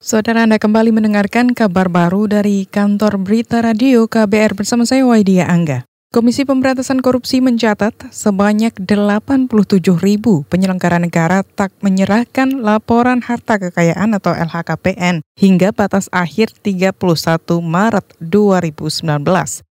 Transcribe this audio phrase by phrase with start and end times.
[0.00, 5.84] Saudara Anda kembali mendengarkan kabar baru dari kantor berita radio KBR bersama saya Waidia Angga.
[6.08, 9.52] Komisi Pemberantasan Korupsi mencatat sebanyak 87
[10.00, 16.96] ribu penyelenggara negara tak menyerahkan laporan harta kekayaan atau LHKPN hingga batas akhir 31
[17.60, 19.04] Maret 2019.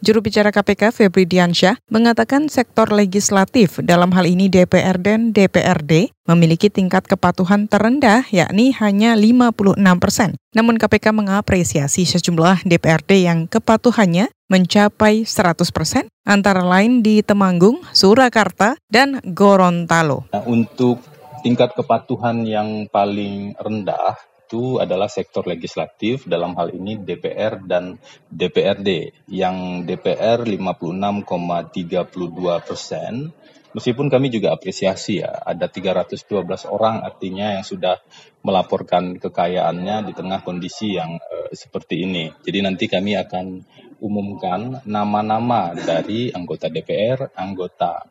[0.00, 6.72] Juru bicara KPK Febri Diansyah mengatakan sektor legislatif dalam hal ini DPR dan DPRD memiliki
[6.72, 10.40] tingkat kepatuhan terendah yakni hanya 56 persen.
[10.56, 18.80] Namun KPK mengapresiasi sejumlah DPRD yang kepatuhannya mencapai 100 persen antara lain di Temanggung, Surakarta,
[18.88, 20.24] dan Gorontalo.
[20.32, 21.04] Nah, untuk
[21.44, 24.16] tingkat kepatuhan yang paling rendah
[24.50, 33.30] itu adalah sektor legislatif dalam hal ini DPR dan DPRD yang DPR 56,32 persen.
[33.70, 36.26] Meskipun kami juga apresiasi ya ada 312
[36.66, 38.02] orang artinya yang sudah
[38.42, 42.34] melaporkan kekayaannya di tengah kondisi yang uh, seperti ini.
[42.42, 43.62] Jadi nanti kami akan
[44.02, 48.02] umumkan nama-nama dari anggota DPR anggota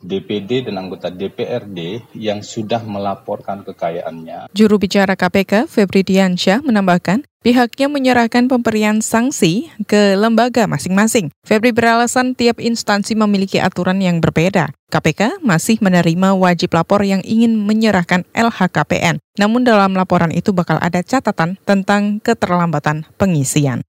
[0.00, 4.48] DPD dan anggota DPRD yang sudah melaporkan kekayaannya.
[4.56, 11.32] Juru bicara KPK, Febri Diansyah, menambahkan, pihaknya menyerahkan pemberian sanksi ke lembaga masing-masing.
[11.44, 14.72] Febri beralasan tiap instansi memiliki aturan yang berbeda.
[14.90, 19.22] KPK masih menerima wajib lapor yang ingin menyerahkan LHKPN.
[19.38, 23.86] Namun dalam laporan itu bakal ada catatan tentang keterlambatan pengisian.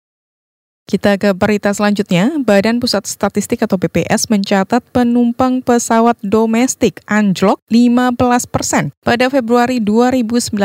[0.89, 2.41] Kita ke berita selanjutnya.
[2.41, 8.17] Badan Pusat Statistik atau BPS mencatat penumpang pesawat domestik anjlok 15
[8.49, 10.55] persen pada Februari 2019.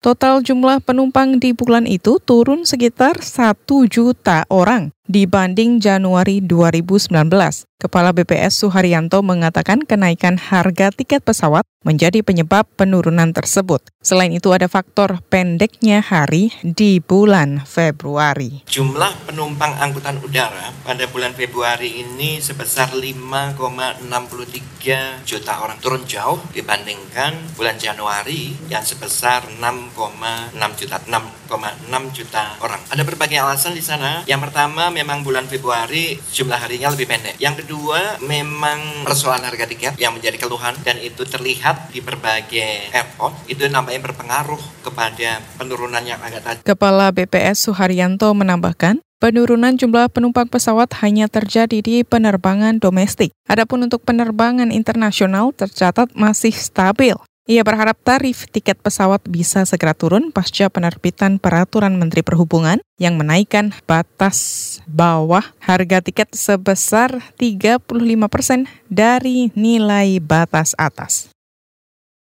[0.00, 3.52] Total jumlah penumpang di bulan itu turun sekitar 1
[3.84, 7.66] juta orang dibanding Januari 2019.
[7.80, 13.80] Kepala BPS Suharyanto mengatakan kenaikan harga tiket pesawat menjadi penyebab penurunan tersebut.
[14.04, 18.68] Selain itu ada faktor pendeknya hari di bulan Februari.
[18.68, 27.56] Jumlah penumpang angkutan udara pada bulan Februari ini sebesar 5,63 juta orang turun jauh dibandingkan
[27.56, 32.84] bulan Januari yang sebesar 6,6 juta 6,6 juta orang.
[32.92, 34.20] Ada berbagai alasan di sana.
[34.28, 37.40] Yang pertama memang bulan Februari jumlah harinya lebih pendek.
[37.40, 43.48] Yang kedua, memang persoalan harga tiket yang menjadi keluhan dan itu terlihat di berbagai airport
[43.48, 46.64] itu nampaknya berpengaruh kepada penurunan yang agak tajam.
[46.64, 53.36] Kepala BPS Suharyanto menambahkan, Penurunan jumlah penumpang pesawat hanya terjadi di penerbangan domestik.
[53.44, 57.12] Adapun untuk penerbangan internasional tercatat masih stabil.
[57.50, 63.74] Ia berharap tarif tiket pesawat bisa segera turun pasca penerbitan peraturan Menteri Perhubungan yang menaikkan
[63.90, 67.10] batas bawah harga tiket sebesar
[67.42, 67.90] 35
[68.30, 71.34] persen dari nilai batas atas.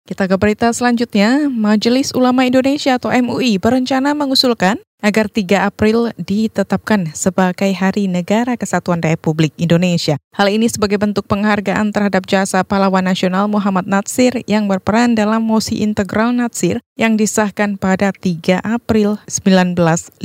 [0.07, 7.15] Kita ke berita selanjutnya, Majelis Ulama Indonesia atau MUI berencana mengusulkan agar 3 April ditetapkan
[7.15, 10.19] sebagai Hari Negara Kesatuan Republik Indonesia.
[10.35, 15.81] Hal ini sebagai bentuk penghargaan terhadap jasa pahlawan nasional Muhammad Natsir yang berperan dalam mosi
[15.81, 20.19] integral Natsir yang disahkan pada 3 April 1950.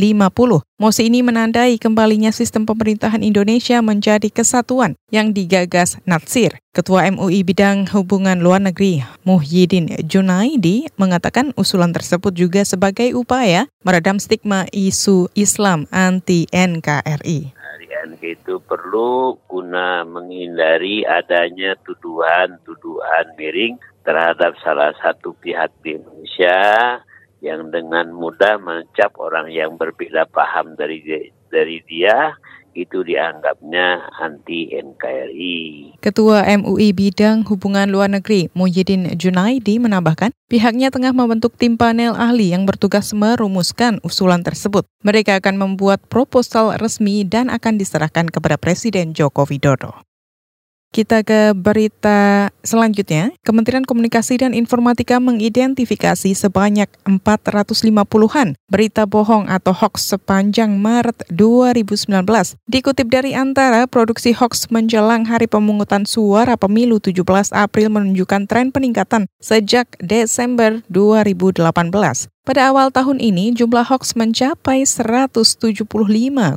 [0.74, 6.58] Mosi ini menandai kembalinya sistem pemerintahan Indonesia menjadi kesatuan yang digagas Natsir.
[6.74, 14.18] Ketua MUI Bidang Hubungan Luar Negeri Muhyiddin Junaidi mengatakan usulan tersebut juga sebagai upaya meredam
[14.18, 17.64] stigma isu Islam anti NKRI.
[18.04, 26.60] NK itu perlu guna menghindari adanya tuduhan-tuduhan miring terhadap salah satu pihak di Indonesia
[27.40, 31.00] yang dengan mudah mencap orang yang berbeda paham dari
[31.48, 32.36] dari dia
[32.74, 35.58] itu dianggapnya anti NKRI.
[36.02, 42.52] Ketua MUI Bidang Hubungan Luar Negeri Muhyiddin Junaidi menambahkan pihaknya tengah membentuk tim panel ahli
[42.52, 44.84] yang bertugas merumuskan usulan tersebut.
[45.06, 50.13] Mereka akan membuat proposal resmi dan akan diserahkan kepada Presiden Joko Widodo.
[50.94, 53.34] Kita ke berita selanjutnya.
[53.42, 62.06] Kementerian Komunikasi dan Informatika mengidentifikasi sebanyak 450-an berita bohong atau hoax sepanjang Maret 2019.
[62.70, 69.26] Dikutip dari antara produksi hoax menjelang hari pemungutan suara pemilu 17 April menunjukkan tren peningkatan
[69.42, 71.58] sejak Desember 2018.
[72.46, 75.90] Pada awal tahun ini, jumlah hoax mencapai 175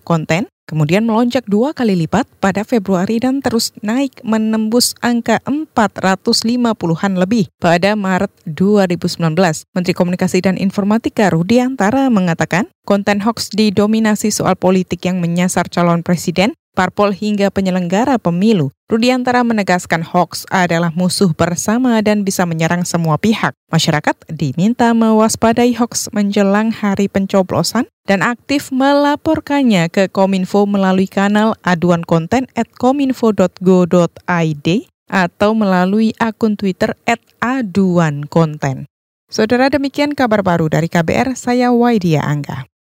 [0.06, 7.48] konten kemudian melonjak dua kali lipat pada Februari dan terus naik menembus angka 450-an lebih
[7.58, 9.34] pada Maret 2019.
[9.72, 16.54] Menteri Komunikasi dan Informatika Rudiantara mengatakan konten hoax didominasi soal politik yang menyasar calon presiden
[16.78, 18.70] parpol hingga penyelenggara pemilu.
[18.86, 23.58] Rudiantara menegaskan hoax adalah musuh bersama dan bisa menyerang semua pihak.
[23.74, 32.06] Masyarakat diminta mewaspadai hoax menjelang hari pencoblosan dan aktif melaporkannya ke Kominfo melalui kanal aduan
[32.06, 34.68] konten at kominfo.go.id
[35.08, 38.86] atau melalui akun Twitter at aduan konten.
[39.28, 42.72] Saudara demikian kabar baru dari KBR, saya Waidia Angga.